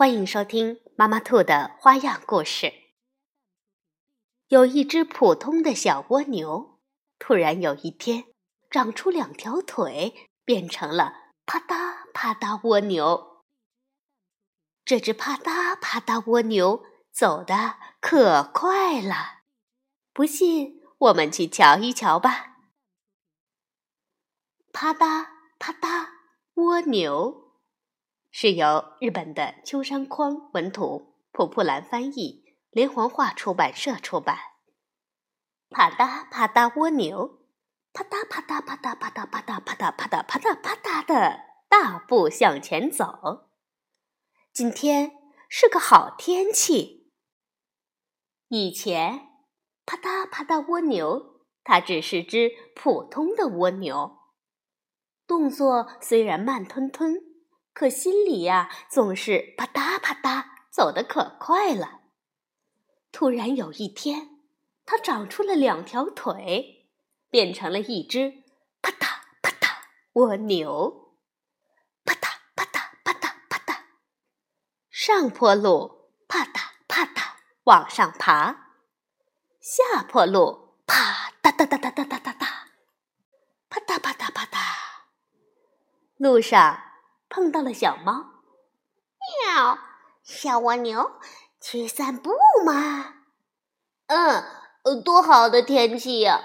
[0.00, 0.80] 欢迎收听。
[0.96, 2.72] 妈妈兔的花样故事。
[4.48, 6.80] 有一只普通的小蜗牛，
[7.18, 8.24] 突然有一天
[8.70, 13.44] 长出两条腿，变成了啪嗒啪嗒蜗牛。
[14.86, 19.42] 这只啪嗒啪嗒蜗牛走得可快了，
[20.14, 22.56] 不信我们去瞧一瞧吧。
[24.72, 25.26] 啪嗒
[25.58, 26.06] 啪嗒
[26.54, 27.49] 蜗牛。
[28.30, 34.38] 是由日本的秋山匡文图、蒲蒲兰翻译，连环画出版社出版。
[35.68, 37.46] 啪嗒啪嗒蜗牛，
[37.92, 43.48] 啪嗒啪嗒啪嗒啪嗒啪嗒啪嗒啪嗒啪嗒啪嗒的大步向前走。
[44.52, 45.12] 今天
[45.48, 47.12] 是个好天气。
[48.48, 49.28] 以前，
[49.84, 54.18] 啪嗒啪嗒蜗牛，它只是只普通的蜗牛，
[55.26, 57.29] 动作虽然慢吞吞。
[57.72, 62.00] 可心里呀，总是啪嗒啪嗒，走得可快了。
[63.12, 64.28] 突然有一天，
[64.84, 66.90] 它长出了两条腿，
[67.30, 68.44] 变成了一只
[68.82, 69.06] 啪嗒
[69.40, 69.68] 啪嗒
[70.12, 71.16] 蜗牛，
[72.04, 73.76] 啪嗒啪嗒啪嗒啪嗒，
[74.90, 78.74] 上坡路啪嗒啪嗒往上爬，
[79.60, 82.46] 下坡路啪嗒嗒嗒嗒嗒嗒嗒，
[83.68, 84.58] 啪嗒啪嗒啪嗒，
[86.18, 86.89] 路上。
[87.30, 88.12] 碰到了小猫，
[89.46, 89.78] 喵！
[90.24, 91.12] 小蜗牛
[91.60, 92.30] 去散步
[92.66, 93.14] 吗？
[94.08, 96.40] 嗯，多好的天气呀！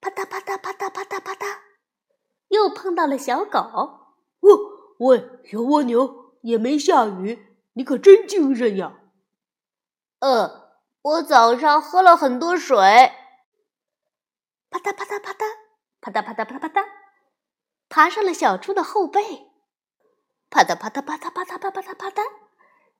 [0.00, 1.58] 啪嗒啪嗒啪嗒啪嗒啪嗒，
[2.48, 3.58] 又碰到了小狗。
[3.58, 8.92] 哦，喂，小蜗牛，也没下雨，你可真精神呀！
[10.20, 10.70] 嗯，
[11.02, 12.76] 我早上喝了很多水。
[14.70, 15.44] 啪嗒啪嗒啪嗒，
[16.00, 17.03] 啪嗒啪嗒啪嗒啪嗒。
[17.94, 19.22] 爬上了小猪的后背，
[20.50, 22.24] 啪嗒啪嗒啪嗒啪嗒啪嗒啪嗒啪嗒，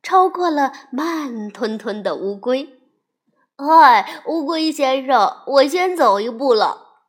[0.04, 2.80] 超过了慢吞吞的乌龟。
[3.56, 7.00] 嗨，乌龟先生，我先走一步了。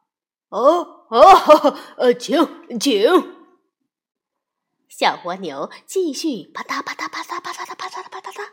[0.50, 2.35] 哦哦，呃，请
[2.79, 3.07] 请。
[4.90, 8.47] 小蜗牛继续啪嗒啪嗒啪嗒啪嗒啪嗒啪嗒啪嗒嗒，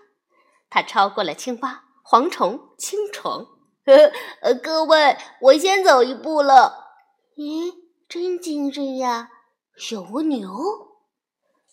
[0.69, 3.47] 它超过了青蛙、蝗虫、青虫。
[4.42, 6.98] 呃，各位，我先走一步了。
[7.38, 7.81] 咦？
[8.12, 9.31] 真精神呀，
[9.75, 10.47] 小蜗牛！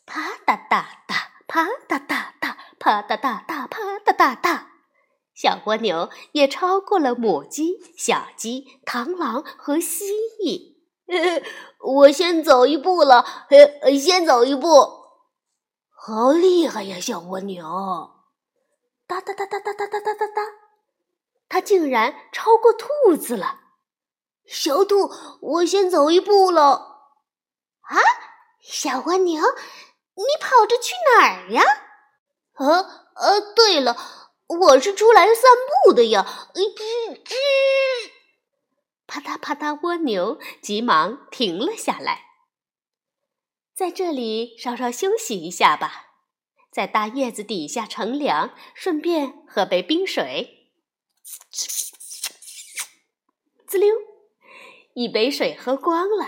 [0.05, 4.63] 啪嗒嗒嗒，啪嗒嗒嗒，啪嗒嗒嗒，啪嗒嗒嗒。
[5.35, 10.05] 小蜗牛也超过了母鸡、小鸡、螳螂和蜥
[10.41, 10.77] 蜴。
[11.81, 13.25] 我先走一步了，
[14.01, 14.69] 先走一步。
[15.91, 17.65] 好厉害呀，小蜗牛！
[19.05, 20.41] 哒哒哒哒哒哒哒哒哒哒，
[21.49, 23.59] 它竟然超过兔子了。
[24.49, 25.11] 小兔，
[25.41, 27.13] 我先走一步了。
[27.81, 27.97] 啊，
[28.61, 29.41] 小蜗牛，
[30.15, 31.63] 你跑着去哪儿呀？
[32.55, 33.95] 呃呃，对了，
[34.47, 35.43] 我是出来散
[35.85, 36.49] 步的呀。
[36.53, 36.73] 吱
[37.23, 37.35] 吱，
[39.05, 42.25] 啪嗒啪嗒，蜗牛急忙停了下来，
[43.75, 46.07] 在这里稍稍休息一下吧，
[46.71, 50.71] 在大叶子底下乘凉，顺便喝杯冰水。
[53.67, 53.95] 滋溜。
[54.99, 56.25] 一杯水喝光了，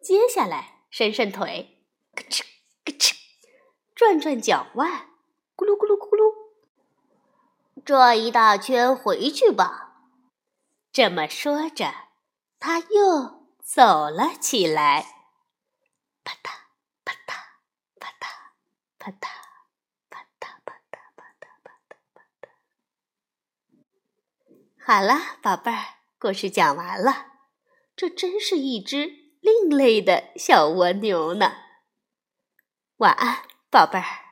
[0.00, 1.76] 接下来伸伸腿，
[2.14, 2.40] 咯吱
[2.86, 3.14] 咯吱，
[3.94, 5.10] 转转脚腕，
[5.54, 10.06] 咕噜咕噜咕噜，转一大圈回去吧。
[10.90, 11.92] 这么说着，
[12.58, 15.04] 他又走了起来，
[16.24, 16.48] 啪嗒
[17.04, 17.34] 啪嗒
[18.00, 18.26] 啪嗒
[18.98, 19.28] 啪嗒
[20.08, 22.48] 啪嗒啪嗒啪嗒啪嗒啪嗒。
[24.78, 25.84] 好了，宝贝儿，
[26.18, 27.37] 故事讲完了。
[27.98, 29.10] 这真是一只
[29.40, 31.52] 另类的小蜗牛呢。
[32.98, 33.42] 晚安，
[33.72, 34.27] 宝贝儿。